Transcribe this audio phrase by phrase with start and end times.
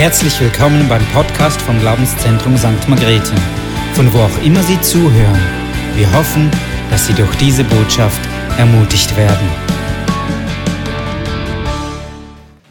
[0.00, 2.88] Herzlich willkommen beim Podcast vom Glaubenszentrum St.
[2.88, 3.34] Margrethe,
[3.92, 5.38] von wo auch immer Sie zuhören.
[5.94, 6.50] Wir hoffen,
[6.90, 8.18] dass Sie durch diese Botschaft
[8.56, 9.46] ermutigt werden.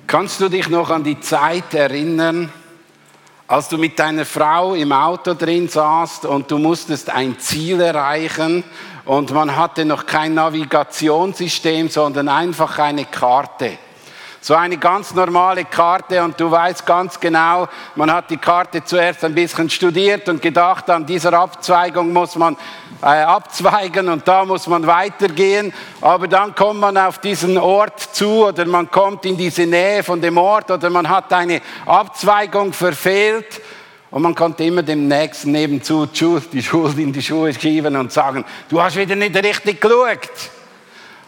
[0.08, 2.52] Kannst du dich noch an die Zeit erinnern,
[3.48, 8.64] als du mit deiner Frau im Auto drin saßt und du musstest ein Ziel erreichen
[9.06, 13.78] und man hatte noch kein Navigationssystem, sondern einfach eine Karte?
[14.42, 19.26] So eine ganz normale Karte und du weißt ganz genau, man hat die Karte zuerst
[19.26, 22.56] ein bisschen studiert und gedacht, an dieser Abzweigung muss man
[23.02, 25.74] äh, abzweigen und da muss man weitergehen.
[26.00, 30.22] Aber dann kommt man auf diesen Ort zu oder man kommt in diese Nähe von
[30.22, 33.62] dem Ort oder man hat eine Abzweigung verfehlt.
[34.12, 38.44] Und man konnte immer dem Nächsten nebenzu die Schuld in die Schuhe schieben und sagen,
[38.70, 40.30] du hast wieder nicht richtig geschaut.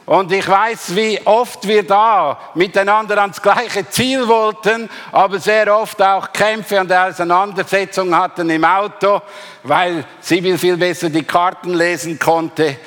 [0.05, 6.01] Und ich weiß, wie oft wir da miteinander ans gleiche Ziel wollten, aber sehr oft
[6.01, 9.21] auch Kämpfe und Auseinandersetzungen hatten im Auto,
[9.63, 12.77] weil Sibyl viel besser die Karten lesen konnte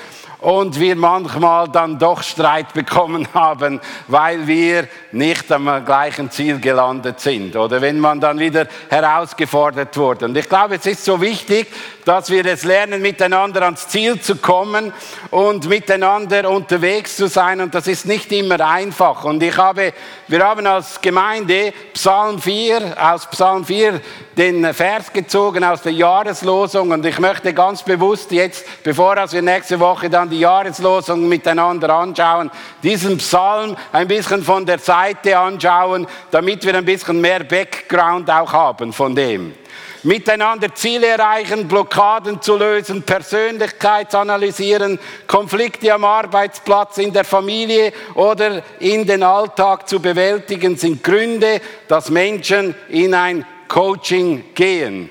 [0.45, 7.19] und wir manchmal dann doch Streit bekommen haben, weil wir nicht am gleichen Ziel gelandet
[7.21, 10.27] sind oder wenn man dann wieder herausgefordert wurde.
[10.27, 11.69] Und ich glaube, es ist so wichtig,
[12.05, 14.93] dass wir es lernen, miteinander ans Ziel zu kommen
[15.31, 17.61] und miteinander unterwegs zu sein.
[17.61, 19.25] Und das ist nicht immer einfach.
[19.25, 19.93] Und ich habe,
[20.29, 24.01] wir haben als Gemeinde Psalm 4, aus Psalm 4
[24.37, 26.91] den Vers gezogen aus der Jahreslosung.
[26.91, 32.51] Und ich möchte ganz bewusst jetzt, bevor wir nächste Woche dann die Jahreslosung miteinander anschauen,
[32.83, 38.53] diesen Psalm ein bisschen von der Seite anschauen, damit wir ein bisschen mehr Background auch
[38.53, 39.55] haben von dem
[40.05, 48.63] miteinander Ziele erreichen, Blockaden zu lösen, Persönlichkeit analysieren, Konflikte am Arbeitsplatz, in der Familie oder
[48.81, 55.11] in den Alltag zu bewältigen, sind Gründe, dass Menschen in ein Coaching gehen.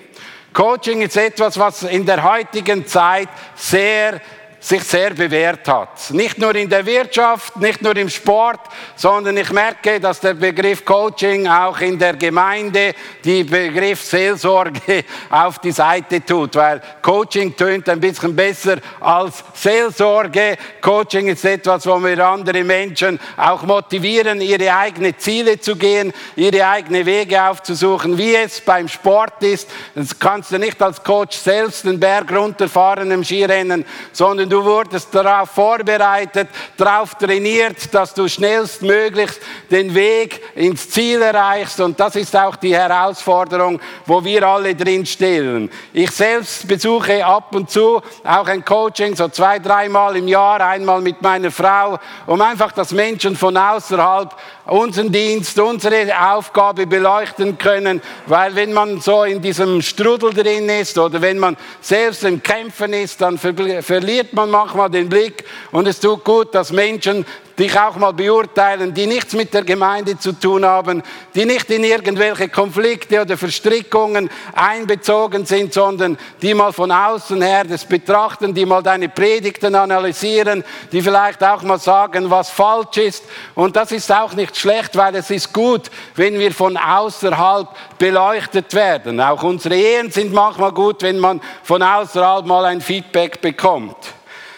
[0.54, 4.22] Coaching ist etwas, was in der heutigen Zeit sehr
[4.64, 6.10] sich sehr bewährt hat.
[6.12, 8.62] Nicht nur in der Wirtschaft, nicht nur im Sport,
[8.96, 12.94] sondern ich merke, dass der Begriff Coaching auch in der Gemeinde
[13.26, 20.56] die Begriff Seelsorge auf die Seite tut, weil Coaching tönt ein bisschen besser als Seelsorge.
[20.80, 26.66] Coaching ist etwas, wo wir andere Menschen auch motivieren, ihre eigenen Ziele zu gehen, ihre
[26.66, 29.70] eigenen Wege aufzusuchen, wie es beim Sport ist.
[29.94, 35.08] Das kannst du nicht als Coach selbst den Berg runterfahren im Skirennen, sondern Du wurdest
[35.16, 36.48] darauf vorbereitet,
[36.78, 39.32] darauf trainiert, dass du schnellstmöglich
[39.72, 41.80] den Weg ins Ziel erreichst.
[41.80, 45.72] Und das ist auch die Herausforderung, wo wir alle drin stehen.
[45.92, 51.02] Ich selbst besuche ab und zu auch ein Coaching, so zwei, dreimal im Jahr, einmal
[51.02, 51.98] mit meiner Frau,
[52.28, 54.36] um einfach, dass Menschen von außerhalb
[54.66, 60.98] unseren Dienst, unsere Aufgabe beleuchten können, weil wenn man so in diesem Strudel drin ist
[60.98, 65.44] oder wenn man selbst im Kämpfen ist, dann verliert man manchmal den Blick.
[65.72, 67.26] Und es tut gut, dass Menschen
[67.58, 71.04] dich auch mal beurteilen, die nichts mit der Gemeinde zu tun haben,
[71.36, 77.64] die nicht in irgendwelche Konflikte oder Verstrickungen einbezogen sind, sondern die mal von außen her
[77.64, 83.24] das betrachten, die mal deine Predigten analysieren, die vielleicht auch mal sagen, was falsch ist.
[83.56, 88.74] Und das ist auch nicht schlecht, weil es ist gut, wenn wir von außerhalb beleuchtet
[88.74, 89.20] werden.
[89.22, 93.98] Auch unsere Ehen sind manchmal gut, wenn man von außerhalb mal ein Feedback bekommt.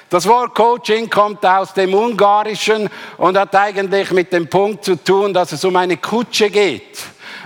[0.09, 5.33] Das Wort Coaching kommt aus dem Ungarischen und hat eigentlich mit dem Punkt zu tun,
[5.33, 6.99] dass es um eine Kutsche geht.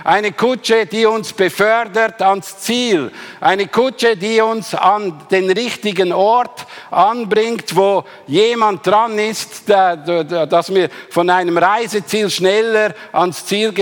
[0.04, 3.10] Eine Kutsche, die uns befördert ans Ziel.
[3.40, 10.88] Eine Kutsche, die uns an den richtigen Ort anbringt, wo jemand dran ist, dass wir
[11.10, 13.72] von einem Reiseziel schneller ans Ziel,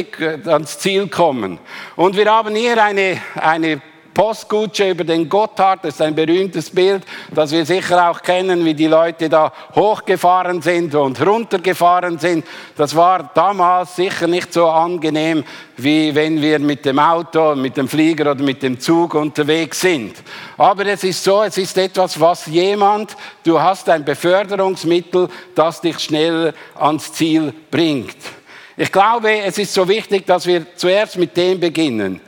[0.46, 1.58] ans Ziel kommen.
[1.94, 3.80] Und wir haben hier eine, eine
[4.18, 8.74] Postkutsche über den Gotthard, das ist ein berühmtes Bild, das wir sicher auch kennen, wie
[8.74, 12.44] die Leute da hochgefahren sind und runtergefahren sind.
[12.76, 15.44] Das war damals sicher nicht so angenehm,
[15.76, 20.16] wie wenn wir mit dem Auto, mit dem Flieger oder mit dem Zug unterwegs sind.
[20.56, 25.96] Aber es ist so, es ist etwas, was jemand, du hast ein Beförderungsmittel, das dich
[26.00, 28.16] schneller ans Ziel bringt.
[28.76, 32.20] Ich glaube, es ist so wichtig, dass wir zuerst mit dem beginnen.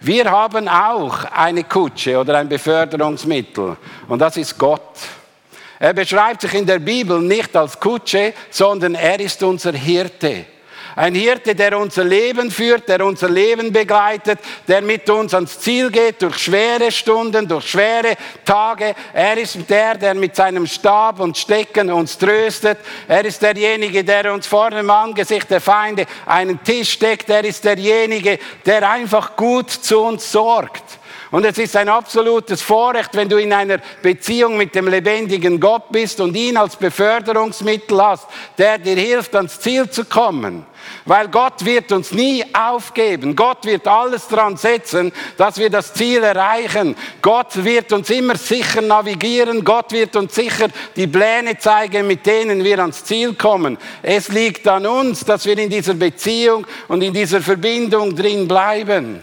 [0.00, 3.76] Wir haben auch eine Kutsche oder ein Beförderungsmittel
[4.08, 4.96] und das ist Gott.
[5.78, 10.46] Er beschreibt sich in der Bibel nicht als Kutsche, sondern er ist unser Hirte.
[10.96, 15.90] Ein Hirte, der unser Leben führt, der unser Leben begleitet, der mit uns ans Ziel
[15.90, 18.14] geht durch schwere Stunden, durch schwere
[18.44, 18.94] Tage.
[19.12, 22.78] Er ist der, der mit seinem Stab und Stecken uns tröstet.
[23.08, 27.30] Er ist derjenige, der uns vor dem Angesicht der Feinde einen Tisch deckt.
[27.30, 30.99] Er ist derjenige, der einfach gut zu uns sorgt.
[31.30, 35.92] Und es ist ein absolutes Vorrecht, wenn du in einer Beziehung mit dem lebendigen Gott
[35.92, 38.26] bist und ihn als Beförderungsmittel hast,
[38.58, 40.66] der dir hilft, ans Ziel zu kommen.
[41.04, 43.36] Weil Gott wird uns nie aufgeben.
[43.36, 46.96] Gott wird alles dran setzen, dass wir das Ziel erreichen.
[47.22, 49.64] Gott wird uns immer sicher navigieren.
[49.64, 50.66] Gott wird uns sicher
[50.96, 53.78] die Pläne zeigen, mit denen wir ans Ziel kommen.
[54.02, 59.22] Es liegt an uns, dass wir in dieser Beziehung und in dieser Verbindung drin bleiben.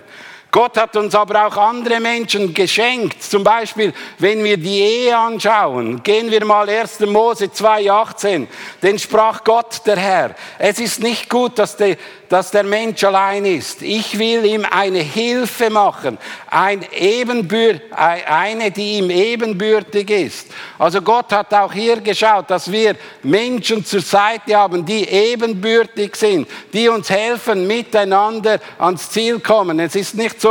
[0.57, 3.21] Gott hat uns aber auch andere Menschen geschenkt.
[3.21, 7.01] Zum Beispiel, wenn wir die Ehe anschauen, gehen wir mal 1.
[7.01, 8.47] Mose 2,18.
[8.81, 11.95] Denn sprach Gott der Herr, es ist nicht gut, dass der,
[12.27, 13.83] dass der Mensch allein ist.
[13.83, 16.17] Ich will ihm eine Hilfe machen,
[16.49, 20.47] ein Ebenbür eine, die ihm ebenbürtig ist.
[20.79, 26.47] Also Gott hat auch hier geschaut, dass wir Menschen zur Seite haben, die ebenbürtig sind,
[26.73, 29.79] die uns helfen, miteinander ans Ziel kommen.
[29.79, 30.46] Es ist nicht so,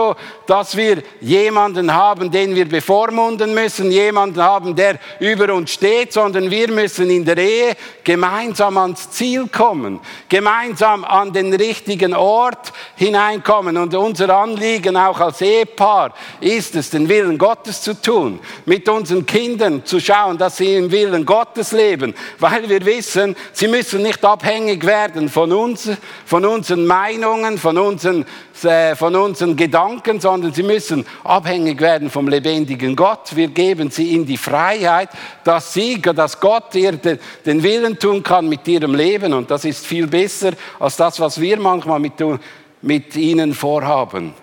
[0.47, 6.51] dass wir jemanden haben, den wir bevormunden müssen, jemanden haben, der über uns steht, sondern
[6.51, 13.77] wir müssen in der Ehe gemeinsam ans Ziel kommen, gemeinsam an den richtigen Ort hineinkommen.
[13.77, 19.27] Und unser Anliegen auch als Ehepaar ist es, den Willen Gottes zu tun, mit unseren
[19.27, 24.25] Kindern zu schauen, dass sie im Willen Gottes leben, weil wir wissen, sie müssen nicht
[24.25, 25.91] abhängig werden von uns,
[26.25, 28.25] von unseren Meinungen, von unseren,
[28.56, 33.35] von unseren Gedanken, sondern sie müssen abhängig werden vom lebendigen Gott.
[33.35, 35.11] Wir geben sie in die Freiheit,
[35.44, 39.32] dass sie, dass Gott ihr den Willen tun kann mit ihrem Leben.
[39.32, 42.14] Und das ist viel besser als das, was wir manchmal mit,
[42.82, 44.35] mit ihnen vorhaben.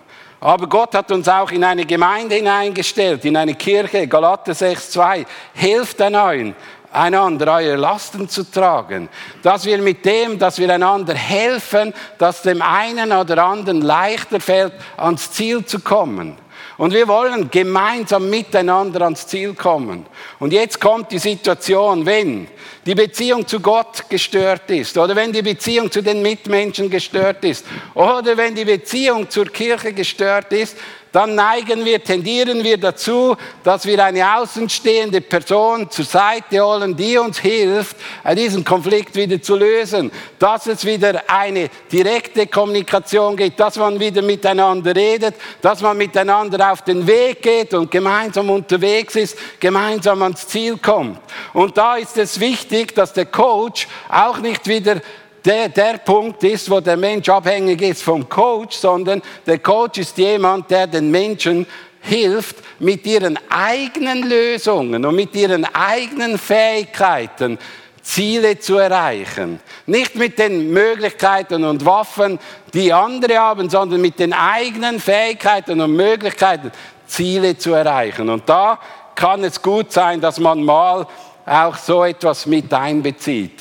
[0.44, 5.24] Aber Gott hat uns auch in eine Gemeinde hineingestellt, in eine Kirche, Galater 6,2.
[5.54, 6.54] Helft einander,
[6.94, 9.08] einander eure Lasten zu tragen.
[9.42, 14.72] Dass wir mit dem, dass wir einander helfen, dass dem einen oder anderen leichter fällt,
[14.96, 16.36] ans Ziel zu kommen.
[16.76, 20.06] Und wir wollen gemeinsam miteinander ans Ziel kommen.
[20.40, 22.48] Und jetzt kommt die Situation, wenn
[22.84, 27.64] die Beziehung zu Gott gestört ist oder wenn die Beziehung zu den Mitmenschen gestört ist
[27.94, 30.76] oder wenn die Beziehung zur Kirche gestört ist,
[31.14, 37.16] dann neigen wir, tendieren wir dazu, dass wir eine außenstehende Person zur Seite holen, die
[37.16, 37.96] uns hilft,
[38.36, 44.22] diesen Konflikt wieder zu lösen, dass es wieder eine direkte Kommunikation gibt, dass man wieder
[44.22, 50.48] miteinander redet, dass man miteinander auf den Weg geht und gemeinsam unterwegs ist, gemeinsam ans
[50.48, 51.20] Ziel kommt.
[51.52, 55.00] Und da ist es wichtig, dass der Coach auch nicht wieder
[55.44, 60.16] der, der Punkt ist, wo der Mensch abhängig ist vom Coach, sondern der Coach ist
[60.16, 61.66] jemand, der den Menschen
[62.00, 67.58] hilft, mit ihren eigenen Lösungen und mit ihren eigenen Fähigkeiten
[68.02, 69.58] Ziele zu erreichen.
[69.86, 72.38] Nicht mit den Möglichkeiten und Waffen,
[72.74, 76.70] die andere haben, sondern mit den eigenen Fähigkeiten und Möglichkeiten
[77.06, 78.28] Ziele zu erreichen.
[78.28, 78.78] Und da
[79.14, 81.06] kann es gut sein, dass man mal
[81.46, 83.60] auch so etwas mit einbezieht.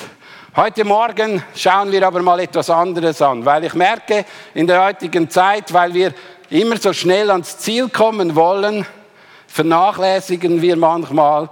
[0.56, 4.24] Heute Morgen schauen wir aber mal etwas anderes an, weil ich merke,
[4.54, 6.14] in der heutigen Zeit, weil wir
[6.52, 8.86] immer so schnell ans Ziel kommen wollen,
[9.48, 11.50] vernachlässigen wir manchmal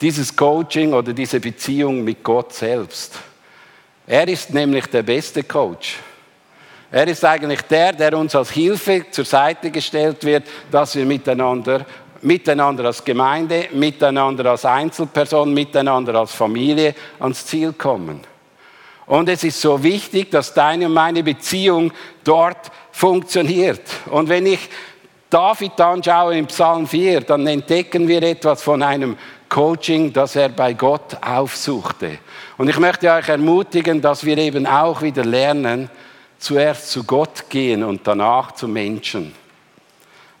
[0.00, 3.14] dieses Coaching oder diese Beziehung mit Gott selbst.
[4.08, 5.98] Er ist nämlich der beste Coach.
[6.90, 11.86] Er ist eigentlich der, der uns als Hilfe zur Seite gestellt wird, dass wir miteinander,
[12.22, 18.31] miteinander als Gemeinde, miteinander als Einzelperson, miteinander als Familie ans Ziel kommen.
[19.06, 21.92] Und es ist so wichtig, dass deine und meine Beziehung
[22.24, 23.82] dort funktioniert.
[24.06, 24.68] Und wenn ich
[25.28, 29.16] David anschaue im Psalm 4, dann entdecken wir etwas von einem
[29.48, 32.18] Coaching, das er bei Gott aufsuchte.
[32.58, 35.90] Und ich möchte euch ermutigen, dass wir eben auch wieder lernen,
[36.38, 39.34] zuerst zu Gott gehen und danach zu Menschen.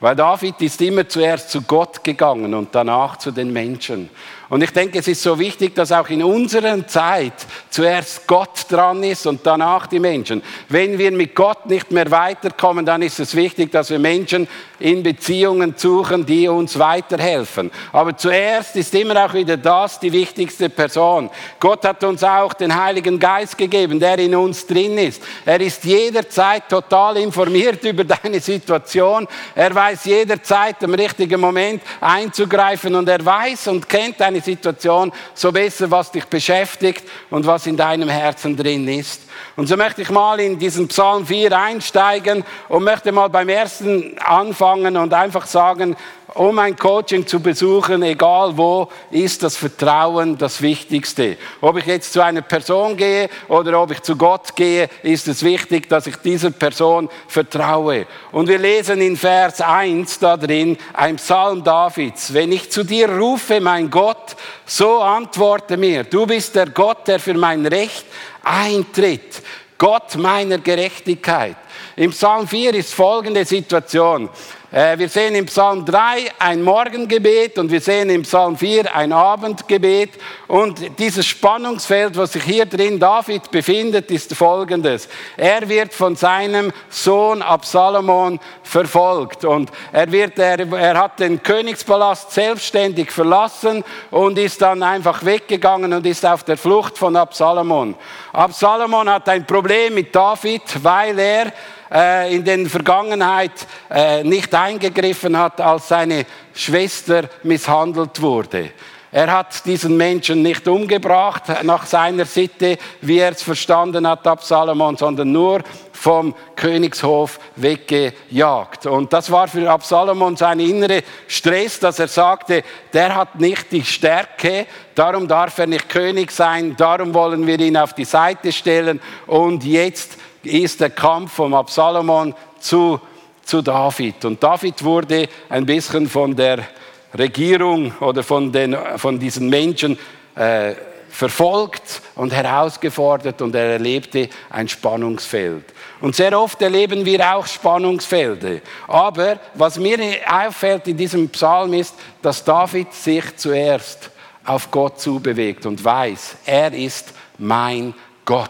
[0.00, 4.10] Weil David ist immer zuerst zu Gott gegangen und danach zu den Menschen.
[4.52, 7.32] Und ich denke, es ist so wichtig, dass auch in unserer Zeit
[7.70, 10.42] zuerst Gott dran ist und danach die Menschen.
[10.68, 14.46] Wenn wir mit Gott nicht mehr weiterkommen, dann ist es wichtig, dass wir Menschen
[14.78, 17.70] in Beziehungen suchen, die uns weiterhelfen.
[17.94, 21.30] Aber zuerst ist immer auch wieder das die wichtigste Person.
[21.58, 25.22] Gott hat uns auch den Heiligen Geist gegeben, der in uns drin ist.
[25.46, 29.26] Er ist jederzeit total informiert über deine Situation.
[29.54, 35.50] Er weiß jederzeit im richtigen Moment einzugreifen und er weiß und kennt deine Situation, so
[35.50, 39.22] besser, was dich beschäftigt und was in deinem Herzen drin ist.
[39.56, 44.18] Und so möchte ich mal in diesen Psalm 4 einsteigen und möchte mal beim ersten
[44.18, 45.96] anfangen und einfach sagen,
[46.34, 51.36] um ein Coaching zu besuchen, egal wo, ist das Vertrauen das Wichtigste.
[51.60, 55.42] Ob ich jetzt zu einer Person gehe oder ob ich zu Gott gehe, ist es
[55.42, 58.06] wichtig, dass ich dieser Person vertraue.
[58.30, 62.32] Und wir lesen in Vers 1 da drin, ein Psalm Davids.
[62.32, 66.04] Wenn ich zu dir rufe, mein Gott, so antworte mir.
[66.04, 68.06] Du bist der Gott, der für mein Recht
[68.42, 69.42] eintritt.
[69.78, 71.56] Gott meiner Gerechtigkeit.
[71.96, 74.30] Im Psalm 4 ist folgende Situation.
[74.72, 79.12] Äh, wir sehen im Psalm 3 ein Morgengebet und wir sehen im Psalm 4 ein
[79.12, 80.12] Abendgebet.
[80.48, 85.10] Und dieses Spannungsfeld, was sich hier drin David befindet, ist folgendes.
[85.36, 92.32] Er wird von seinem Sohn Absalomon verfolgt und er, wird, er, er hat den Königspalast
[92.32, 97.94] selbstständig verlassen und ist dann einfach weggegangen und ist auf der Flucht von Absalomon.
[98.32, 101.52] Absalomon hat ein Problem mit David, weil er
[101.92, 108.70] äh, in der Vergangenheit äh, nicht eingegriffen hat, als seine Schwester misshandelt wurde.
[109.14, 114.96] Er hat diesen Menschen nicht umgebracht nach seiner Sitte, wie er es verstanden hat, Absalomon,
[114.96, 115.60] sondern nur
[115.92, 118.86] vom Königshof weggejagt.
[118.86, 123.84] Und das war für Absalomon sein innerer Stress, dass er sagte, der hat nicht die
[123.84, 128.98] Stärke, darum darf er nicht König sein, darum wollen wir ihn auf die Seite stellen
[129.26, 133.00] und jetzt ist der Kampf vom Absalomon zu,
[133.44, 134.24] zu David.
[134.24, 136.66] Und David wurde ein bisschen von der
[137.14, 139.98] Regierung oder von, den, von diesen Menschen
[140.34, 140.74] äh,
[141.12, 145.64] verfolgt und herausgefordert und er erlebte ein Spannungsfeld.
[146.00, 148.60] Und sehr oft erleben wir auch Spannungsfelder.
[148.88, 154.10] Aber was mir auffällt in diesem Psalm ist, dass David sich zuerst
[154.44, 157.94] auf Gott zubewegt und weiß, er ist mein
[158.24, 158.48] Gott.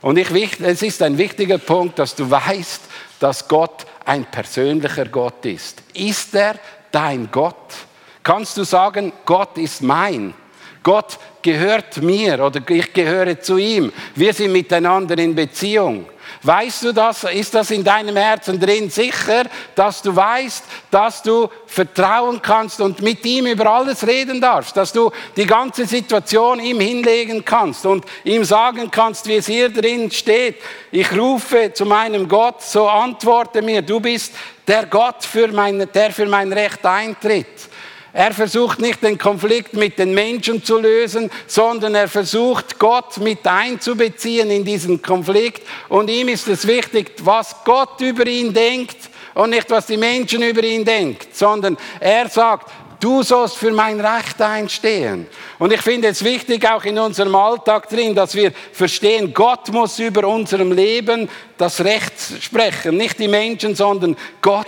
[0.00, 2.82] Und ich, es ist ein wichtiger Punkt, dass du weißt,
[3.18, 5.82] dass Gott ein persönlicher Gott ist.
[5.94, 6.54] Ist er
[6.92, 7.74] dein Gott?
[8.22, 10.34] Kannst du sagen, Gott ist mein?
[10.82, 13.92] Gott gehört mir oder ich gehöre zu ihm.
[14.14, 16.06] Wir sind miteinander in Beziehung.
[16.42, 17.24] Weißt du das?
[17.24, 23.02] Ist das in deinem Herzen drin sicher, dass du weißt, dass du vertrauen kannst und
[23.02, 28.04] mit ihm über alles reden darfst, dass du die ganze Situation ihm hinlegen kannst und
[28.24, 30.56] ihm sagen kannst, wie es hier drin steht.
[30.92, 34.32] Ich rufe zu meinem Gott, so antworte mir, du bist
[34.66, 37.68] der Gott, für mein, der für mein Recht eintritt.
[38.12, 43.46] Er versucht nicht den Konflikt mit den Menschen zu lösen, sondern er versucht Gott mit
[43.46, 45.62] einzubeziehen in diesen Konflikt.
[45.88, 48.96] Und ihm ist es wichtig, was Gott über ihn denkt
[49.34, 54.00] und nicht, was die Menschen über ihn denkt, sondern er sagt, du sollst für mein
[54.00, 55.26] Recht einstehen.
[55.58, 59.98] Und ich finde es wichtig, auch in unserem Alltag drin, dass wir verstehen, Gott muss
[59.98, 62.96] über unserem Leben das Recht sprechen.
[62.96, 64.66] Nicht die Menschen, sondern Gott.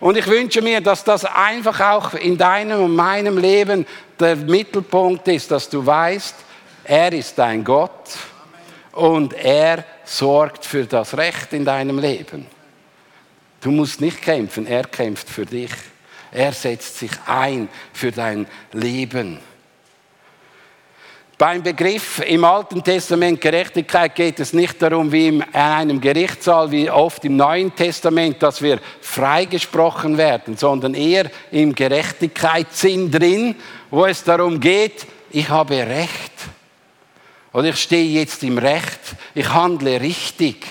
[0.00, 3.86] Und ich wünsche mir, dass das einfach auch in deinem und meinem Leben
[4.18, 6.34] der Mittelpunkt ist, dass du weißt,
[6.84, 8.16] er ist dein Gott
[8.92, 12.46] und er sorgt für das Recht in deinem Leben.
[13.60, 15.72] Du musst nicht kämpfen, er kämpft für dich.
[16.30, 19.38] Er setzt sich ein für dein Leben.
[21.38, 26.90] Beim Begriff im Alten Testament Gerechtigkeit geht es nicht darum, wie in einem Gerichtssaal, wie
[26.90, 33.54] oft im Neuen Testament, dass wir freigesprochen werden, sondern eher im Gerechtigkeitssinn drin,
[33.88, 36.32] wo es darum geht, ich habe Recht.
[37.52, 38.98] Oder ich stehe jetzt im Recht,
[39.32, 40.66] ich handle richtig.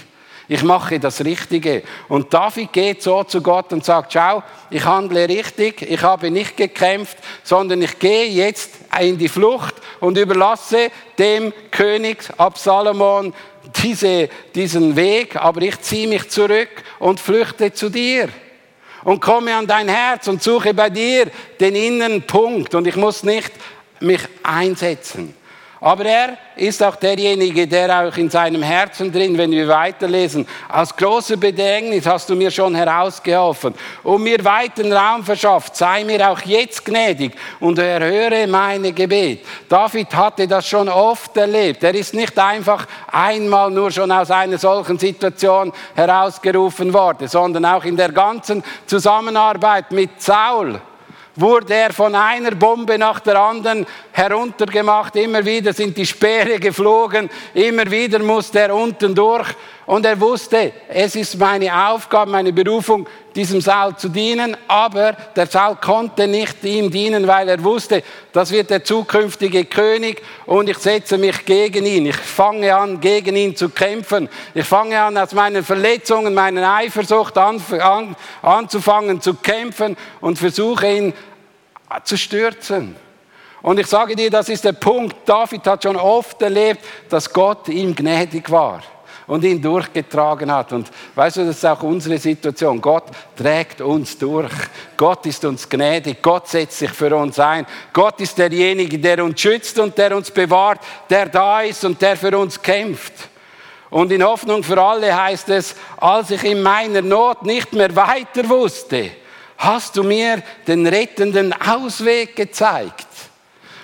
[0.50, 1.84] Ich mache das Richtige.
[2.10, 6.58] Und David geht so zu Gott und sagt, schau, ich handle richtig, ich habe nicht
[6.58, 13.34] gekämpft, sondern ich gehe jetzt in die Flucht und überlasse dem König Absalomon
[13.84, 18.29] diese, diesen Weg, aber ich ziehe mich zurück und flüchte zu dir
[19.03, 21.29] und komme an dein Herz und suche bei dir
[21.60, 23.51] den inneren Punkt und ich muss nicht
[24.00, 25.34] mich einsetzen.
[25.80, 30.96] Aber er ist auch derjenige, der auch in seinem Herzen drin, wenn wir weiterlesen, aus
[30.96, 35.76] großer Bedrängnis hast du mir schon herausgeholfen und mir weiten Raum verschafft.
[35.76, 39.46] Sei mir auch jetzt gnädig und erhöre meine Gebet.
[39.70, 41.84] David hatte das schon oft erlebt.
[41.84, 47.86] Er ist nicht einfach einmal nur schon aus einer solchen Situation herausgerufen worden, sondern auch
[47.86, 50.82] in der ganzen Zusammenarbeit mit Saul
[51.38, 55.15] wurde er von einer Bombe nach der anderen heruntergemacht.
[55.15, 59.48] Immer wieder sind die Speere geflogen, immer wieder musste er unten durch.
[59.88, 64.58] Und er wusste, es ist meine Aufgabe, meine Berufung, diesem Saul zu dienen.
[64.67, 68.03] Aber der Saul konnte nicht ihm dienen, weil er wusste,
[68.34, 72.08] das wird der zukünftige König und ich setze mich gegen ihn.
[72.08, 74.27] Ich fange an, gegen ihn zu kämpfen.
[74.53, 80.86] Ich fange an, aus meinen Verletzungen, meiner Eifersucht an, an, anzufangen zu kämpfen und versuche
[80.86, 81.13] ihn
[82.03, 82.98] zu stürzen.
[83.62, 85.15] Und ich sage dir, das ist der Punkt.
[85.25, 88.84] David hat schon oft erlebt, dass Gott ihm gnädig war
[89.28, 90.72] und ihn durchgetragen hat.
[90.72, 92.82] Und weißt du, das ist auch unsere Situation.
[92.82, 93.04] Gott
[93.36, 94.52] trägt uns durch.
[94.96, 96.22] Gott ist uns gnädig.
[96.22, 97.68] Gott setzt sich für uns ein.
[97.94, 100.80] Gott ist derjenige, der uns schützt und der uns bewahrt,
[101.10, 103.14] der da ist und der für uns kämpft.
[103.90, 108.48] Und in Hoffnung für alle heißt es, als ich in meiner Not nicht mehr weiter
[108.50, 109.12] wusste,
[109.58, 113.07] hast du mir den rettenden Ausweg gezeigt.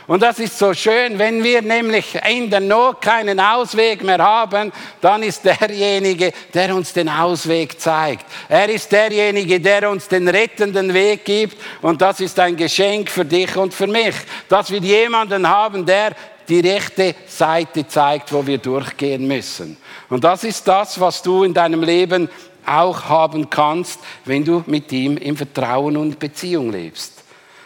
[0.05, 4.71] Und das ist so schön, wenn wir nämlich in der Not keinen Ausweg mehr haben,
[4.99, 8.25] dann ist derjenige, der uns den Ausweg zeigt.
[8.49, 11.57] Er ist derjenige, der uns den rettenden Weg gibt.
[11.81, 14.15] Und das ist ein Geschenk für dich und für mich,
[14.49, 16.11] dass wir jemanden haben, der
[16.49, 19.77] die rechte Seite zeigt, wo wir durchgehen müssen.
[20.09, 22.29] Und das ist das, was du in deinem Leben
[22.65, 27.22] auch haben kannst, wenn du mit ihm im Vertrauen und Beziehung lebst.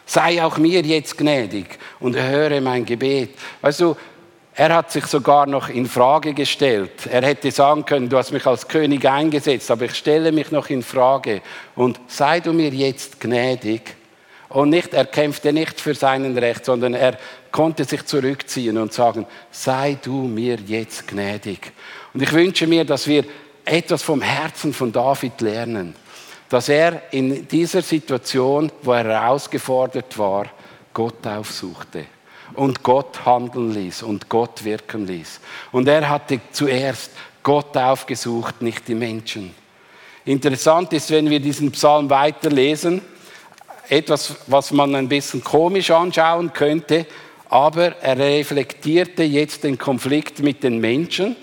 [0.07, 3.31] Sei auch mir jetzt gnädig und höre mein Gebet.
[3.61, 3.95] Weißt du,
[4.55, 7.05] er hat sich sogar noch in Frage gestellt.
[7.11, 10.69] Er hätte sagen können, du hast mich als König eingesetzt, aber ich stelle mich noch
[10.69, 11.41] in Frage
[11.75, 13.95] und sei du mir jetzt gnädig.
[14.47, 17.17] Und nicht, er kämpfte nicht für seinen Recht, sondern er
[17.51, 21.73] konnte sich zurückziehen und sagen, sei du mir jetzt gnädig.
[22.13, 23.25] Und ich wünsche mir, dass wir
[23.65, 25.93] etwas vom Herzen von David lernen
[26.49, 30.47] dass er in dieser Situation, wo er herausgefordert war,
[30.93, 32.05] Gott aufsuchte
[32.53, 35.39] und Gott handeln ließ und Gott wirken ließ.
[35.71, 37.11] Und er hatte zuerst
[37.43, 39.53] Gott aufgesucht, nicht die Menschen.
[40.25, 43.01] Interessant ist, wenn wir diesen Psalm weiterlesen,
[43.89, 47.05] etwas, was man ein bisschen komisch anschauen könnte,
[47.49, 51.37] aber er reflektierte jetzt den Konflikt mit den Menschen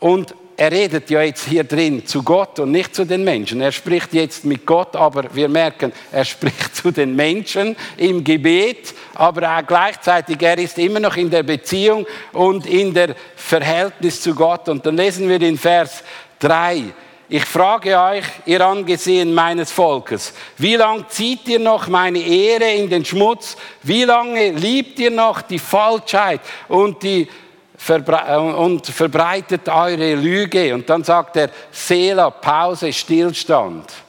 [0.00, 3.60] und er redet ja jetzt hier drin zu Gott und nicht zu den Menschen.
[3.60, 8.94] Er spricht jetzt mit Gott, aber wir merken, er spricht zu den Menschen im Gebet,
[9.14, 14.34] aber auch gleichzeitig, er ist immer noch in der Beziehung und in der Verhältnis zu
[14.34, 14.68] Gott.
[14.68, 16.04] Und dann lesen wir in Vers
[16.38, 16.84] 3.
[17.28, 22.90] Ich frage euch, ihr Angesehen meines Volkes, wie lange zieht ihr noch meine Ehre in
[22.90, 23.56] den Schmutz?
[23.82, 27.26] Wie lange liebt ihr noch die Falschheit und die
[27.90, 30.74] und verbreitet eure Lüge.
[30.74, 34.03] Und dann sagt er, Seela, Pause, Stillstand.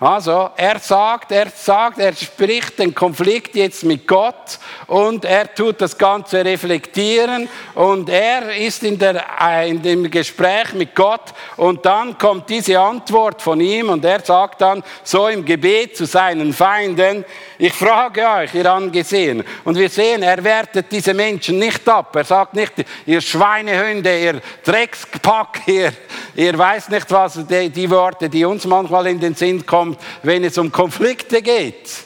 [0.00, 5.80] Also, er sagt, er sagt, er spricht den Konflikt jetzt mit Gott und er tut
[5.80, 11.84] das Ganze reflektieren und er ist in, der, äh, in dem Gespräch mit Gott und
[11.84, 16.52] dann kommt diese Antwort von ihm und er sagt dann so im Gebet zu seinen
[16.52, 17.24] Feinden,
[17.58, 19.42] ich frage euch, ihr Angesehen.
[19.64, 22.14] Und wir sehen, er wertet diese Menschen nicht ab.
[22.14, 22.72] Er sagt nicht,
[23.04, 25.92] ihr Schweinehunde, ihr Dreckspack, ihr,
[26.36, 30.00] ihr weiß nicht was, die, die Worte, die uns manchmal in den Sinn kommen, kommt,
[30.22, 32.04] wenn es um Konflikte geht.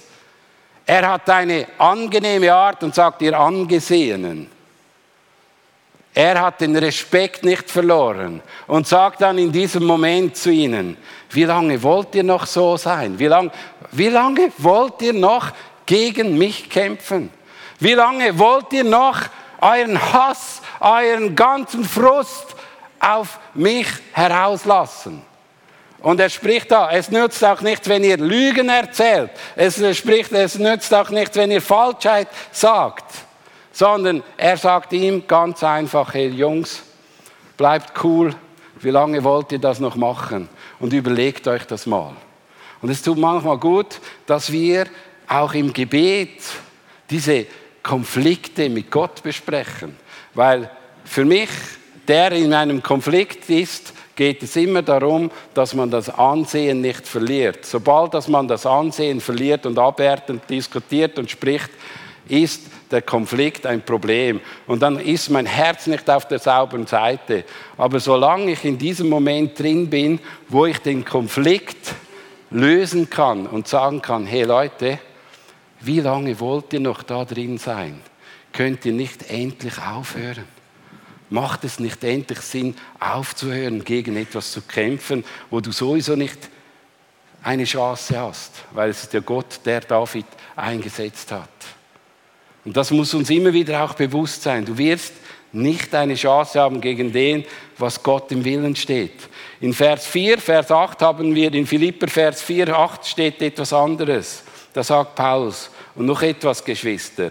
[0.86, 4.50] Er hat eine angenehme Art und sagt ihr Angesehenen.
[6.14, 10.98] Er hat den Respekt nicht verloren und sagt dann in diesem Moment zu ihnen,
[11.30, 13.18] wie lange wollt ihr noch so sein?
[13.18, 13.50] Wie, lang,
[13.92, 15.52] wie lange wollt ihr noch
[15.86, 17.30] gegen mich kämpfen?
[17.80, 19.20] Wie lange wollt ihr noch
[19.60, 22.56] euren Hass, euren ganzen Frust
[23.00, 25.22] auf mich herauslassen?
[26.02, 29.30] Und er spricht da, es nützt auch nicht, wenn ihr Lügen erzählt.
[29.54, 33.04] Es spricht, es nützt auch nicht, wenn ihr Falschheit sagt.
[33.70, 36.82] Sondern er sagt ihm ganz einfach, hey Jungs,
[37.56, 38.34] bleibt cool.
[38.80, 40.48] Wie lange wollt ihr das noch machen?
[40.80, 42.16] Und überlegt euch das mal.
[42.82, 44.86] Und es tut manchmal gut, dass wir
[45.28, 46.42] auch im Gebet
[47.08, 47.46] diese
[47.80, 49.96] Konflikte mit Gott besprechen.
[50.34, 50.68] Weil
[51.04, 51.48] für mich,
[52.08, 57.64] der in einem Konflikt ist, geht es immer darum, dass man das Ansehen nicht verliert.
[57.64, 61.70] Sobald dass man das Ansehen verliert und abwertend diskutiert und spricht,
[62.28, 64.40] ist der Konflikt ein Problem.
[64.66, 67.44] Und dann ist mein Herz nicht auf der sauberen Seite.
[67.76, 71.94] Aber solange ich in diesem Moment drin bin, wo ich den Konflikt
[72.50, 74.98] lösen kann und sagen kann, hey Leute,
[75.80, 78.00] wie lange wollt ihr noch da drin sein?
[78.52, 80.44] Könnt ihr nicht endlich aufhören?
[81.32, 86.38] Macht es nicht endlich Sinn, aufzuhören, gegen etwas zu kämpfen, wo du sowieso nicht
[87.42, 91.48] eine Chance hast, weil es ist der Gott, der David eingesetzt hat.
[92.64, 94.64] Und das muss uns immer wieder auch bewusst sein.
[94.64, 95.14] Du wirst
[95.52, 97.44] nicht eine Chance haben gegen den,
[97.76, 99.28] was Gott im Willen steht.
[99.60, 104.44] In Vers 4, Vers 8 haben wir, in Philipper Vers 4, 8 steht etwas anderes.
[104.72, 107.30] Da sagt Paulus, und noch etwas, Geschwister,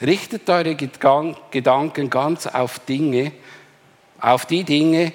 [0.00, 3.32] richtet eure Gedanken ganz auf Dinge,
[4.22, 5.12] auf die Dinge,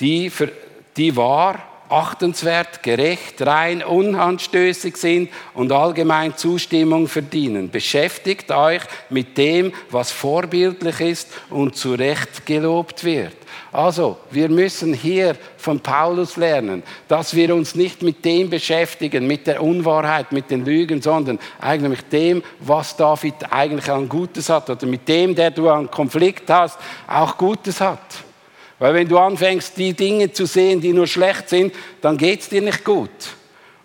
[0.00, 0.52] die, für,
[0.96, 7.70] die wahr, achtenswert, gerecht, rein, unanstößig sind und allgemein Zustimmung verdienen.
[7.70, 13.36] Beschäftigt euch mit dem, was vorbildlich ist und zu Recht gelobt wird.
[13.70, 19.46] Also, wir müssen hier von Paulus lernen, dass wir uns nicht mit dem beschäftigen, mit
[19.46, 24.70] der Unwahrheit, mit den Lügen, sondern eigentlich mit dem, was David eigentlich an Gutes hat
[24.70, 28.23] oder mit dem, der du an Konflikt hast, auch Gutes hat.
[28.84, 32.50] Weil wenn du anfängst, die Dinge zu sehen, die nur schlecht sind, dann geht es
[32.50, 33.08] dir nicht gut.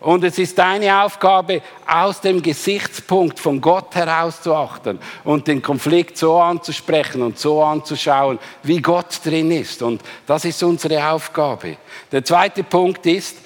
[0.01, 5.61] Und es ist deine Aufgabe, aus dem Gesichtspunkt von Gott heraus zu achten und den
[5.61, 9.81] Konflikt so anzusprechen und so anzuschauen, wie Gott drin ist.
[9.81, 11.77] Und das ist unsere Aufgabe.
[12.11, 13.37] Der zweite Punkt ist,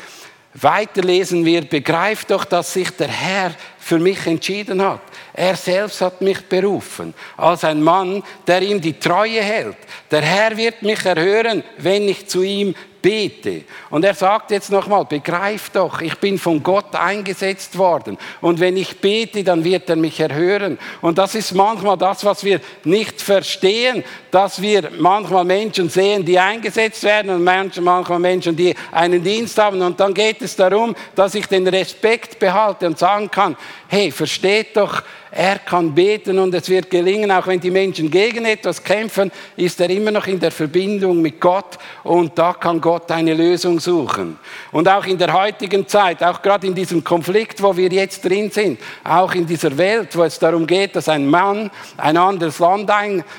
[0.55, 5.01] weiter lesen wir, begreift doch, dass sich der Herr für mich entschieden hat.
[5.33, 9.77] Er selbst hat mich berufen als ein Mann, der ihm die Treue hält.
[10.11, 13.63] Der Herr wird mich erhören, wenn ich zu ihm bete.
[13.89, 18.17] Und er sagt jetzt nochmal, begreif doch, ich bin von Gott eingesetzt worden.
[18.41, 20.79] Und wenn ich bete, dann wird er mich erhören.
[21.01, 26.39] Und das ist manchmal das, was wir nicht verstehen, dass wir manchmal Menschen sehen, die
[26.39, 29.81] eingesetzt werden und manchmal Menschen, die einen Dienst haben.
[29.81, 33.57] Und dann geht es darum, dass ich den Respekt behalte und sagen kann,
[33.89, 35.03] hey, versteht doch,
[35.35, 39.81] er kann beten und es wird gelingen, auch wenn die Menschen gegen etwas kämpfen, ist
[39.81, 44.37] er immer noch in der Verbindung mit Gott und da kann Gott eine Lösung suchen.
[44.71, 48.51] Und auch in der heutigen Zeit, auch gerade in diesem Konflikt, wo wir jetzt drin
[48.51, 52.91] sind, auch in dieser Welt, wo es darum geht, dass ein Mann ein anderes Land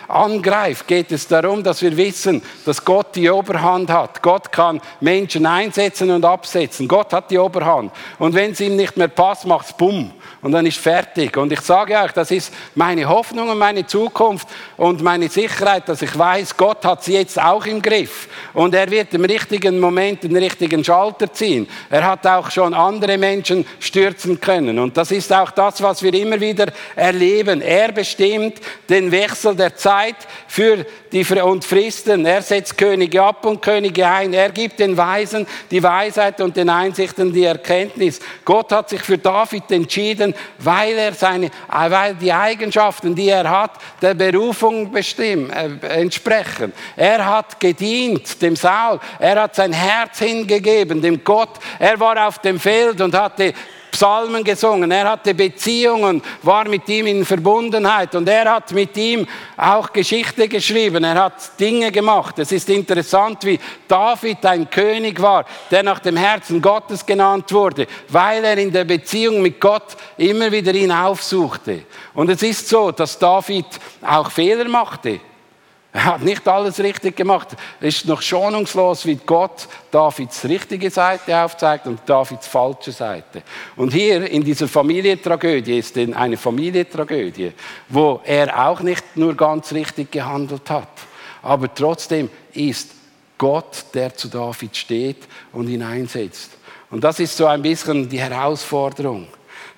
[0.09, 4.21] angreift, geht es darum, dass wir wissen, dass Gott die Oberhand hat.
[4.21, 6.89] Gott kann Menschen einsetzen und absetzen.
[6.89, 7.93] Gott hat die Oberhand.
[8.19, 10.11] Und wenn es ihm nicht mehr passt, macht es bumm
[10.45, 11.39] und dann ist fertig.
[11.39, 16.03] Und ich sage euch, das ist meine Hoffnung und meine Zukunft und meine Sicherheit, dass
[16.03, 18.29] ich weiß, Gott hat sie jetzt auch im Griff.
[18.53, 21.67] Und er wird im richtigen Moment den richtigen Schalter ziehen.
[21.89, 24.79] Er hat auch schon andere Menschen stürzen können.
[24.79, 27.63] Und das ist auch das, was wir immer wieder erleben.
[27.63, 32.27] Er bestimmt den Wechsel der Zeit für die und Fristen.
[32.27, 34.35] Er setzt Könige ab und Könige ein.
[34.35, 38.21] Er gibt den Weisen die Weisheit und den Einsichten die Erkenntnis.
[38.45, 43.73] Gott hat sich für David entschieden, weil er seine, weil die Eigenschaften, die er hat,
[44.01, 46.73] der Berufung bestimmen, äh, entsprechen.
[46.97, 49.01] Er hat gedient dem Saul.
[49.19, 51.59] Er hat sein Herz hingegeben dem Gott.
[51.79, 53.55] Er war auf dem Feld und hatte
[53.95, 59.25] Psalmen gesungen, er hatte Beziehungen, war mit ihm in Verbundenheit und er hat mit ihm
[59.57, 62.37] auch Geschichte geschrieben, er hat Dinge gemacht.
[62.41, 67.87] Es ist interessant, wie David ein König war, der nach dem Herzen Gottes genannt wurde,
[68.09, 71.85] weil er in der Beziehung mit Gott immer wieder ihn aufsuchte.
[72.15, 73.67] Und es ist so, dass David
[74.03, 75.21] auch Fehler machte.
[75.95, 77.51] Er hat nicht alles richtig gemacht.
[77.81, 83.45] Er ist noch schonungslos, wie Gott Davids richtige Seite aufzeigt und Davids falsche Seite.
[83.77, 87.53] Und hier in dieser Familientragödie ist eine Familientragödie,
[87.89, 90.89] wo er auch nicht nur ganz richtig gehandelt hat.
[91.43, 92.91] Aber trotzdem ist
[93.39, 96.51] Gott, der zu David steht und ihn einsetzt.
[96.91, 99.29] Und das ist so ein bisschen die Herausforderung.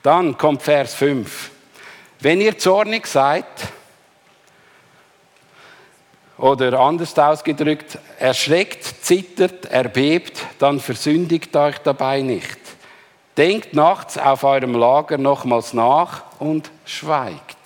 [0.02, 1.50] Dann kommt Vers 5.
[2.20, 3.44] Wenn ihr zornig seid,
[6.38, 12.58] oder anders ausgedrückt, erschreckt, zittert, erbebt, dann versündigt euch dabei nicht.
[13.36, 17.56] Denkt nachts auf eurem Lager nochmals nach und schweigt.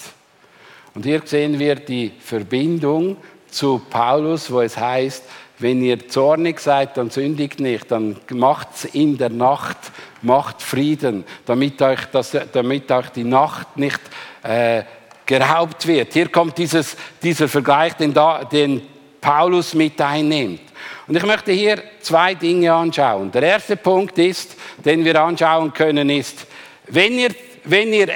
[0.94, 3.16] Und hier sehen wir die Verbindung
[3.50, 5.24] zu Paulus, wo es heißt,
[5.59, 9.76] wenn ihr zornig seid, dann sündigt nicht, dann macht's in der Nacht,
[10.22, 14.00] macht Frieden, damit euch, das, damit euch die Nacht nicht
[14.42, 14.85] äh,
[15.31, 16.12] geraubt wird.
[16.12, 18.83] Hier kommt dieses, dieser Vergleich, den, da, den
[19.21, 20.62] Paulus mit einnimmt.
[21.07, 23.31] Und ich möchte hier zwei Dinge anschauen.
[23.31, 26.47] Der erste Punkt ist, den wir anschauen können, ist,
[26.88, 27.31] wenn ihr,
[27.62, 28.09] wenn ihr,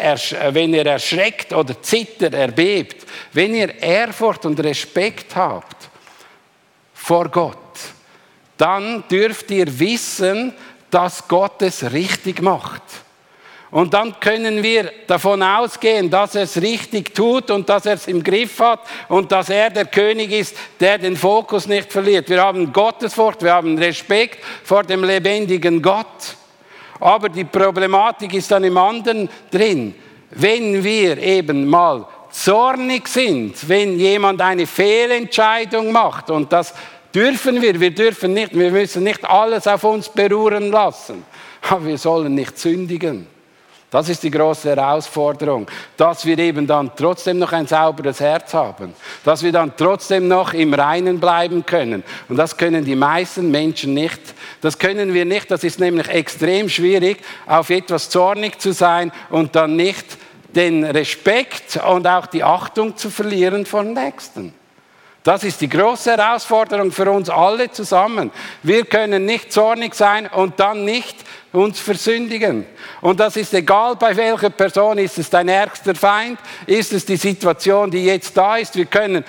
[0.50, 5.88] wenn ihr erschreckt oder zittert, erbebt, wenn ihr Ehrfurcht und Respekt habt
[6.94, 7.58] vor Gott,
[8.56, 10.52] dann dürft ihr wissen,
[10.90, 12.82] dass Gott es richtig macht.
[13.74, 18.06] Und dann können wir davon ausgehen, dass er es richtig tut und dass er es
[18.06, 22.28] im Griff hat und dass er der König ist, der den Fokus nicht verliert.
[22.28, 26.36] Wir haben Gottesfurcht, wir haben Respekt vor dem lebendigen Gott.
[27.00, 29.96] Aber die Problematik ist dann im anderen drin.
[30.30, 36.30] Wenn wir eben mal zornig sind, wenn jemand eine Fehlentscheidung macht.
[36.30, 36.74] Und das
[37.12, 37.80] dürfen wir.
[37.80, 41.24] Wir dürfen nicht, wir müssen nicht alles auf uns beruhen lassen.
[41.68, 43.33] Aber wir sollen nicht sündigen.
[43.94, 48.92] Das ist die große Herausforderung, dass wir eben dann trotzdem noch ein sauberes Herz haben,
[49.22, 52.02] dass wir dann trotzdem noch im Reinen bleiben können.
[52.28, 54.20] Und das können die meisten Menschen nicht.
[54.60, 55.48] Das können wir nicht.
[55.48, 60.18] Das ist nämlich extrem schwierig, auf etwas zornig zu sein und dann nicht
[60.56, 64.52] den Respekt und auch die Achtung zu verlieren von Nächsten.
[65.24, 68.30] Das ist die große Herausforderung für uns alle zusammen.
[68.62, 71.16] Wir können nicht zornig sein und dann nicht
[71.50, 72.66] uns versündigen.
[73.00, 77.16] Und das ist egal bei welcher Person, ist es dein ärgster Feind, ist es die
[77.16, 78.76] Situation, die jetzt da ist.
[78.76, 79.24] Wir können,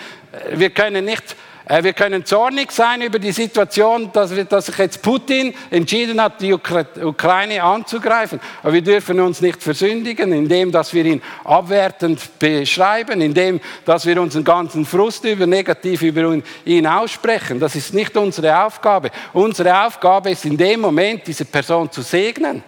[0.52, 1.36] wir können nicht äh,
[1.68, 7.64] wir können zornig sein über die Situation, dass sich jetzt Putin entschieden hat, die Ukraine
[7.64, 8.40] anzugreifen.
[8.62, 14.22] Aber wir dürfen uns nicht versündigen, indem dass wir ihn abwertend beschreiben, indem dass wir
[14.22, 17.60] unseren ganzen Frust über negativ über ihn aussprechen.
[17.60, 19.10] Das ist nicht unsere Aufgabe.
[19.34, 22.64] Unsere Aufgabe ist in dem Moment, diese Person zu segnen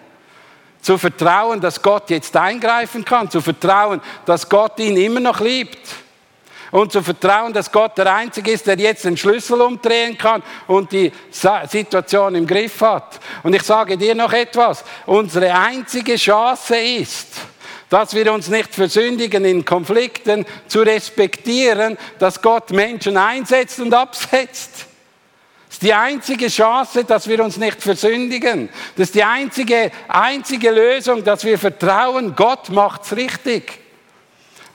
[0.80, 5.80] zu vertrauen, dass Gott jetzt eingreifen kann, zu vertrauen, dass Gott ihn immer noch liebt
[6.72, 10.92] und zu vertrauen, dass Gott der Einzige ist, der jetzt den Schlüssel umdrehen kann und
[10.92, 11.12] die
[11.70, 13.20] Situation im Griff hat.
[13.44, 17.28] Und ich sage dir noch etwas, unsere einzige Chance ist,
[17.90, 24.88] dass wir uns nicht versündigen in Konflikten, zu respektieren, dass Gott Menschen einsetzt und absetzt.
[25.68, 28.70] Das ist die einzige Chance, dass wir uns nicht versündigen.
[28.96, 33.87] Das ist die einzige, einzige Lösung, dass wir vertrauen, Gott macht's richtig.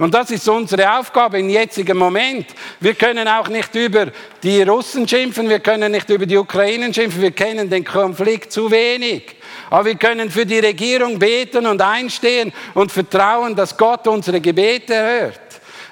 [0.02, 2.46] Und das ist unsere Aufgabe im jetzigen Moment.
[2.80, 4.08] Wir können auch nicht über
[4.42, 8.68] die Russen schimpfen, wir können nicht über die Ukrainen schimpfen, wir kennen den Konflikt zu
[8.68, 9.36] wenig.
[9.70, 14.96] Aber wir können für die Regierung beten und einstehen und vertrauen, dass Gott unsere Gebete
[14.96, 15.40] hört.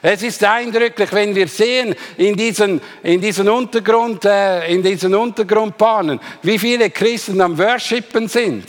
[0.02, 6.18] Es ist eindrücklich, wenn wir sehen in diesen, in diesen, Untergrund, äh, in diesen Untergrundbahnen,
[6.42, 8.64] wie viele Christen am Worshipen sind.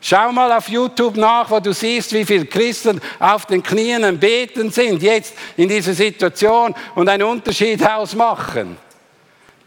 [0.00, 4.18] Schau mal auf YouTube nach, wo du siehst, wie viele Christen auf den Knien am
[4.18, 8.76] Beten sind, jetzt in dieser Situation und einen Unterschied ausmachen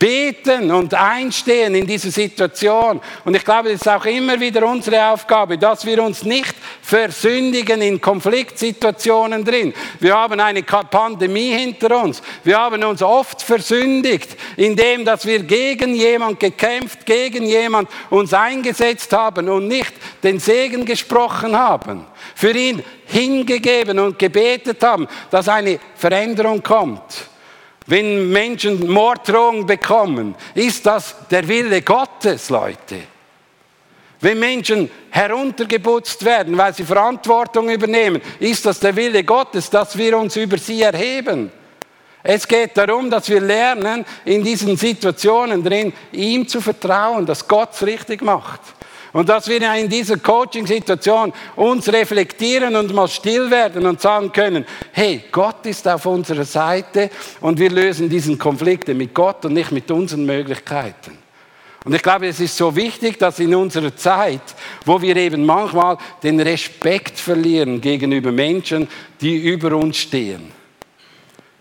[0.01, 2.99] beten und einstehen in dieser Situation.
[3.23, 7.83] Und ich glaube, das ist auch immer wieder unsere Aufgabe, dass wir uns nicht versündigen
[7.83, 9.75] in Konfliktsituationen drin.
[9.99, 12.19] Wir haben eine Pandemie hinter uns.
[12.43, 19.13] Wir haben uns oft versündigt, indem dass wir gegen jemand gekämpft, gegen jemand uns eingesetzt
[19.13, 22.07] haben und nicht den Segen gesprochen haben.
[22.33, 27.30] Für ihn hingegeben und gebetet haben, dass eine Veränderung kommt.
[27.87, 32.97] Wenn Menschen Morddrohungen bekommen, ist das der Wille Gottes, Leute.
[34.19, 40.15] Wenn Menschen heruntergeputzt werden, weil sie Verantwortung übernehmen, ist das der Wille Gottes, dass wir
[40.15, 41.51] uns über sie erheben.
[42.21, 47.73] Es geht darum, dass wir lernen, in diesen Situationen drin, ihm zu vertrauen, dass Gott
[47.73, 48.61] es richtig macht.
[49.13, 54.65] Und dass wir in dieser Coaching-Situation uns reflektieren und mal still werden und sagen können,
[54.93, 57.09] hey, Gott ist auf unserer Seite
[57.41, 61.17] und wir lösen diesen Konflikte mit Gott und nicht mit unseren Möglichkeiten.
[61.83, 64.41] Und ich glaube, es ist so wichtig, dass in unserer Zeit,
[64.85, 68.87] wo wir eben manchmal den Respekt verlieren gegenüber Menschen,
[69.19, 70.51] die über uns stehen,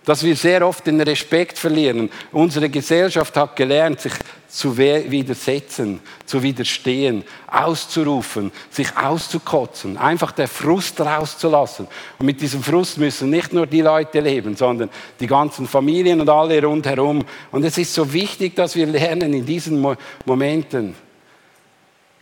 [0.05, 2.11] dass wir sehr oft den Respekt verlieren.
[2.33, 4.13] Unsere Gesellschaft hat gelernt, sich
[4.51, 11.87] zu widersetzen, zu widerstehen, auszurufen, sich auszukotzen, einfach der Frust rauszulassen.
[12.19, 16.29] Und mit diesem Frust müssen nicht nur die Leute leben, sondern die ganzen Familien und
[16.29, 17.25] alle rundherum.
[17.53, 19.85] Und es ist so wichtig, dass wir lernen in diesen
[20.25, 20.97] Momenten.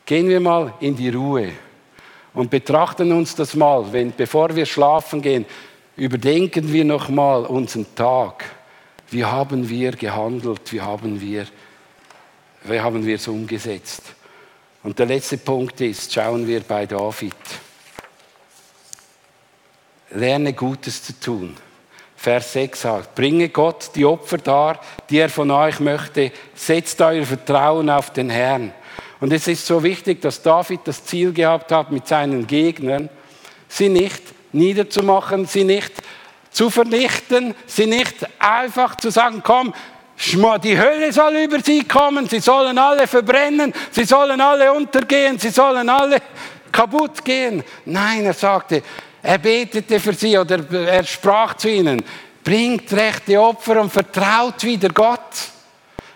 [0.05, 1.53] Gehen wir mal in die Ruhe
[2.35, 5.47] und betrachten uns das mal, wenn, bevor wir schlafen gehen,
[5.97, 8.45] überdenken wir nochmal unseren Tag.
[9.11, 10.73] Wie haben wir gehandelt?
[10.73, 11.47] Wie haben wir
[12.69, 14.03] wie haben wir es umgesetzt?
[14.83, 17.35] Und der letzte Punkt ist, schauen wir bei David.
[20.11, 21.57] Lerne Gutes zu tun.
[22.17, 27.25] Vers 6 sagt, bringe Gott die Opfer dar, die er von euch möchte, setzt euer
[27.25, 28.73] Vertrauen auf den Herrn.
[29.21, 33.09] Und es ist so wichtig, dass David das Ziel gehabt hat mit seinen Gegnern,
[33.69, 35.93] sie nicht niederzumachen, sie nicht
[36.51, 39.75] zu vernichten, sie nicht einfach zu sagen, komm,
[40.63, 45.51] die Hölle soll über sie kommen, sie sollen alle verbrennen, sie sollen alle untergehen, sie
[45.51, 46.19] sollen alle
[46.73, 47.63] kaputt gehen.
[47.85, 48.83] Nein, er sagte,
[49.23, 52.03] er betete für sie oder er sprach zu ihnen,
[52.43, 55.21] bringt rechte Opfer und vertraut wieder Gott.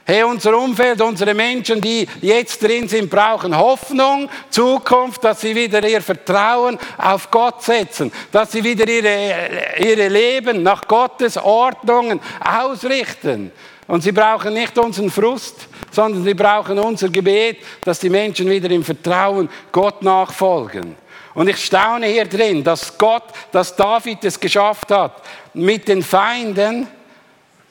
[0.05, 5.87] Hey, unser Umfeld, unsere Menschen, die jetzt drin sind, brauchen Hoffnung, Zukunft, dass sie wieder
[5.88, 13.53] ihr Vertrauen auf Gott setzen, dass sie wieder ihre, ihre Leben nach Gottes Ordnungen ausrichten.
[13.88, 18.71] Und sie brauchen nicht unseren Frust, sondern sie brauchen unser Gebet, dass die Menschen wieder
[18.71, 20.97] im Vertrauen Gott nachfolgen.
[21.35, 25.23] Und ich staune hier drin, dass Gott, dass David es geschafft hat,
[25.55, 26.87] mit den Feinden,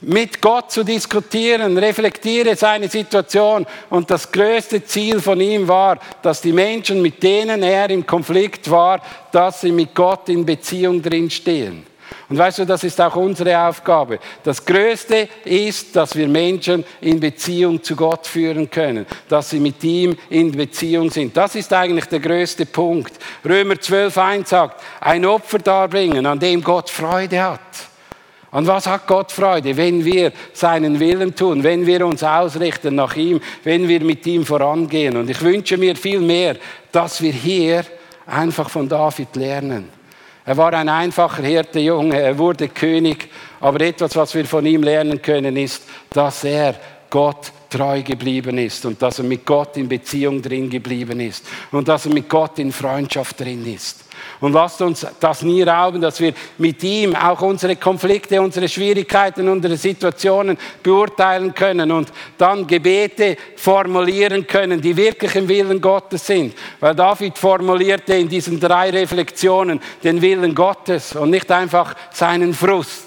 [0.02, 3.68] mit Gott zu diskutieren, reflektiere seine Situation.
[3.90, 8.70] Und das größte Ziel von ihm war, dass die Menschen, mit denen er im Konflikt
[8.70, 9.00] war,
[9.32, 11.86] dass sie mit Gott in Beziehung drin stehen.
[12.32, 14.18] Und weißt du, das ist auch unsere Aufgabe.
[14.42, 19.84] Das Größte ist, dass wir Menschen in Beziehung zu Gott führen können, dass sie mit
[19.84, 21.36] ihm in Beziehung sind.
[21.36, 23.12] Das ist eigentlich der größte Punkt.
[23.44, 27.60] Römer 12.1 sagt, ein Opfer darbringen, an dem Gott Freude hat.
[28.52, 29.76] An was hat Gott Freude?
[29.76, 34.46] Wenn wir seinen Willen tun, wenn wir uns ausrichten nach ihm, wenn wir mit ihm
[34.46, 35.18] vorangehen.
[35.18, 36.56] Und ich wünsche mir viel mehr,
[36.94, 37.84] dass wir hier
[38.26, 40.01] einfach von David lernen.
[40.46, 45.22] Er war ein einfacher Hirtejunge, er wurde König, aber etwas, was wir von ihm lernen
[45.22, 46.76] können, ist, dass er
[47.10, 51.88] Gott treu geblieben ist und dass er mit Gott in Beziehung drin geblieben ist und
[51.88, 54.06] dass er mit Gott in Freundschaft drin ist.
[54.40, 59.48] Und lasst uns das nie rauben, dass wir mit ihm auch unsere Konflikte, unsere Schwierigkeiten,
[59.48, 66.56] unsere Situationen beurteilen können und dann Gebete formulieren können, die wirklich im Willen Gottes sind.
[66.80, 73.06] Weil David formulierte in diesen drei Reflexionen den Willen Gottes und nicht einfach seinen Frust.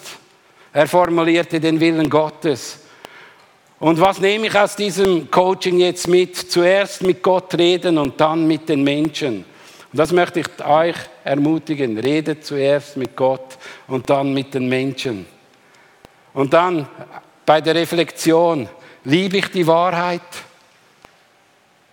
[0.72, 2.80] Er formulierte den Willen Gottes.
[3.78, 6.36] Und was nehme ich aus diesem Coaching jetzt mit?
[6.36, 9.44] Zuerst mit Gott reden und dann mit den Menschen.
[9.94, 11.96] Und das möchte ich euch ermutigen.
[11.96, 15.24] Redet zuerst mit Gott und dann mit den Menschen.
[16.32, 16.88] Und dann
[17.46, 18.68] bei der Reflexion,
[19.04, 20.20] liebe ich die Wahrheit?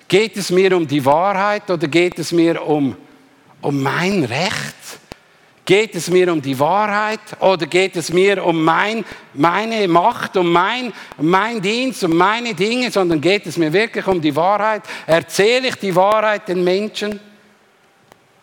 [0.08, 2.98] Geht es mir um die Wahrheit oder geht es mir um,
[3.62, 4.76] um mein Recht?
[5.64, 10.52] Geht es mir um die Wahrheit oder geht es mir um mein, meine Macht, um
[10.52, 14.82] mein, mein Dienst, um meine Dinge, sondern geht es mir wirklich um die Wahrheit?
[15.06, 17.20] Erzähle ich die Wahrheit den Menschen?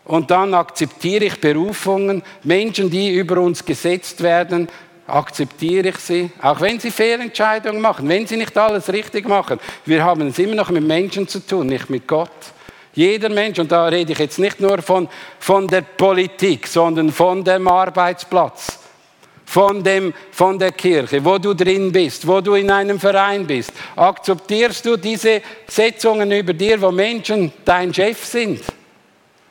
[0.09, 4.67] Und dann akzeptiere ich Berufungen, Menschen, die über uns gesetzt werden,
[5.07, 9.61] akzeptiere ich sie, auch wenn sie Fehlentscheidungen machen, wenn sie nicht alles richtig machen.
[9.85, 12.31] Wir haben es immer noch mit Menschen zu tun, nicht mit Gott.
[12.95, 17.45] Jeder Mensch, und da rede ich jetzt nicht nur von, von der Politik, sondern von
[17.45, 18.79] dem Arbeitsplatz,
[19.45, 23.73] von, dem, von der Kirche, wo du drin bist, wo du in einem Verein bist.
[23.95, 28.63] Akzeptierst du diese Setzungen über dir, wo Menschen dein Chef sind?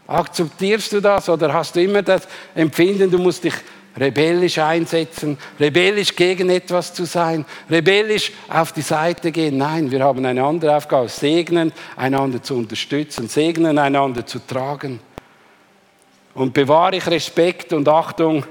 [0.07, 3.53] Akzeptierst du das oder hast du immer das Empfinden, du musst dich
[3.99, 9.57] rebellisch einsetzen, rebellisch gegen etwas zu sein, rebellisch auf die Seite gehen?
[9.57, 15.01] Nein, wir haben eine andere Aufgabe, segnen, einander zu unterstützen, segnen, einander zu tragen.
[16.33, 18.45] Und bewahre ich Respekt und Achtung,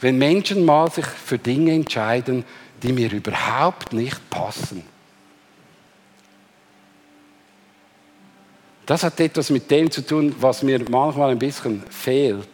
[0.00, 2.44] wenn Menschen mal sich für Dinge entscheiden,
[2.82, 4.84] die mir überhaupt nicht passen.
[8.86, 12.48] Das hat etwas mit dem zu tun, was mir manchmal ein bisschen fehlt,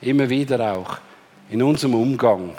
[0.00, 0.98] immer wieder auch
[1.50, 2.54] in unserem Umgang.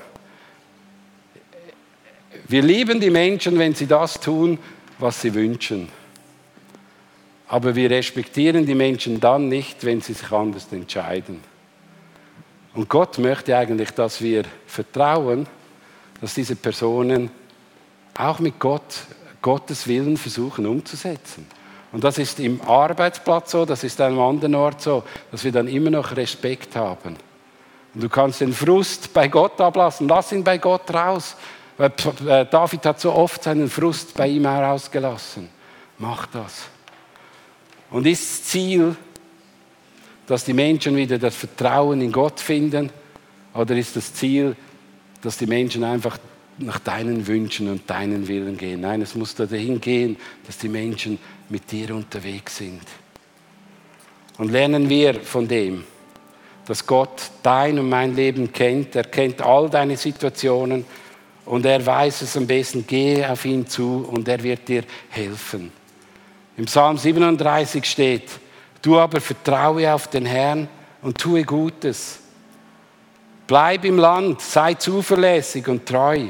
[2.47, 4.59] Wir lieben die Menschen, wenn sie das tun,
[4.99, 5.87] was sie wünschen.
[7.47, 11.39] Aber wir respektieren die Menschen dann nicht, wenn sie sich anders entscheiden.
[12.73, 15.47] Und Gott möchte eigentlich, dass wir vertrauen,
[16.19, 17.31] dass diese Personen
[18.17, 19.05] auch mit Gott,
[19.41, 21.47] Gottes Willen versuchen umzusetzen.
[21.95, 25.53] Und das ist im Arbeitsplatz so, das ist an einem anderen Ort so, dass wir
[25.53, 27.15] dann immer noch Respekt haben.
[27.93, 31.37] Und du kannst den Frust bei Gott ablassen, lass ihn bei Gott raus.
[31.77, 31.93] Weil
[32.27, 35.47] äh, David hat so oft seinen Frust bei ihm herausgelassen.
[35.97, 36.65] Mach das.
[37.89, 38.97] Und ist Ziel,
[40.27, 42.89] dass die Menschen wieder das Vertrauen in Gott finden?
[43.53, 44.57] Oder ist das Ziel,
[45.21, 46.17] dass die Menschen einfach
[46.57, 48.81] nach deinen Wünschen und deinen Willen gehen?
[48.81, 52.81] Nein, es muss dahin gehen, dass die Menschen mit dir unterwegs sind.
[54.37, 55.83] Und lernen wir von dem,
[56.65, 58.95] dass Gott dein und mein Leben kennt.
[58.95, 60.85] Er kennt all deine Situationen
[61.45, 62.85] und er weiß es am besten.
[62.85, 65.71] Gehe auf ihn zu und er wird dir helfen.
[66.57, 68.29] Im Psalm 37 steht,
[68.81, 70.67] du aber vertraue auf den Herrn
[71.01, 72.19] und tue Gutes.
[73.47, 76.27] Bleib im Land, sei zuverlässig und treu.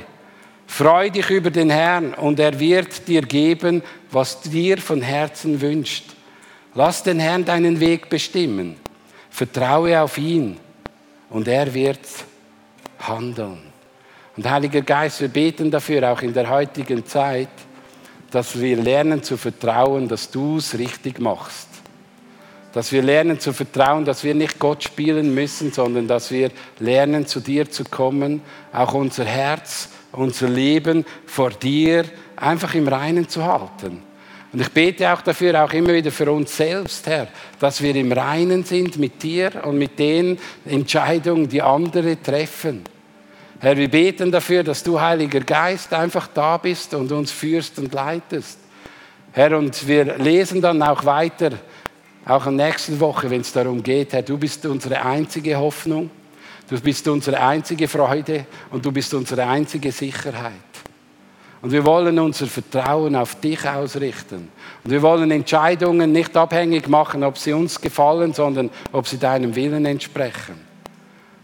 [0.67, 6.05] Freu dich über den Herrn und er wird dir geben, was dir von Herzen wünscht.
[6.73, 8.75] Lass den Herrn deinen Weg bestimmen.
[9.29, 10.57] Vertraue auf ihn
[11.29, 11.99] und er wird
[12.99, 13.59] handeln.
[14.35, 17.49] Und Heiliger Geist, wir beten dafür, auch in der heutigen Zeit,
[18.31, 21.69] dass wir lernen zu vertrauen, dass du es richtig machst.
[22.75, 27.25] Dass wir lernen zu vertrauen, dass wir nicht Gott spielen müssen, sondern dass wir lernen,
[27.25, 28.41] zu dir zu kommen,
[28.73, 32.03] auch unser Herz, unser Leben vor dir
[32.35, 34.03] einfach im Reinen zu halten.
[34.51, 37.29] Und ich bete auch dafür, auch immer wieder für uns selbst, Herr,
[37.61, 42.83] dass wir im Reinen sind mit dir und mit den Entscheidungen, die andere treffen.
[43.61, 47.93] Herr, wir beten dafür, dass du, Heiliger Geist, einfach da bist und uns führst und
[47.93, 48.59] leitest.
[49.31, 51.51] Herr, und wir lesen dann auch weiter,
[52.25, 56.09] auch in nächsten Woche, wenn es darum geht, Herr, du bist unsere einzige Hoffnung,
[56.67, 60.53] du bist unsere einzige Freude und du bist unsere einzige Sicherheit.
[61.61, 64.49] Und wir wollen unser Vertrauen auf dich ausrichten.
[64.83, 69.55] Und wir wollen Entscheidungen nicht abhängig machen, ob sie uns gefallen, sondern ob sie deinem
[69.55, 70.59] Willen entsprechen.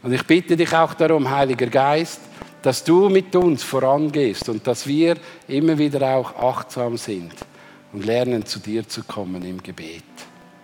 [0.04, 2.22] Und ich bitte dich auch darum, Heiliger Geist,
[2.62, 5.16] dass du mit uns vorangehst und dass wir
[5.48, 7.34] immer wieder auch achtsam sind
[7.94, 10.04] und lernen, zu dir zu kommen im Gebet.